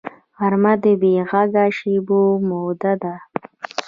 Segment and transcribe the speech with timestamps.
[0.37, 3.13] غرمه د بېغږه شېبو موده ده